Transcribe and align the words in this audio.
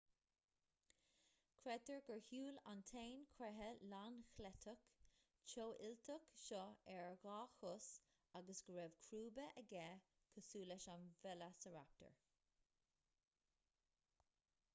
creidtear 1.63 1.99
gur 2.05 2.21
shiúil 2.27 2.55
an 2.69 2.79
t-éan 2.91 3.25
creiche 3.33 3.67
lánchleiteach 3.91 4.87
teofhuilteach 5.51 6.25
seo 6.45 6.61
ar 6.95 7.13
dhá 7.27 7.35
chos 7.59 7.89
agus 8.41 8.61
go 8.69 8.77
raibh 8.79 8.99
crúba 9.09 9.45
aige 9.63 9.85
cosúil 10.39 10.73
leis 10.73 10.87
an 10.95 11.05
veileasaraptar 11.27 12.17